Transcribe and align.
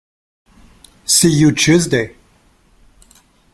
See 1.05 1.29
you 1.31 1.51
Tuesday! 1.51 2.15